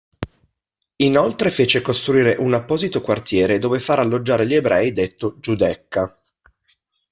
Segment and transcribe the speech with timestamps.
[1.03, 6.11] Inoltre fece costruire un apposito quartiere dove far alloggiare gli Ebrei detto “Giudecca”.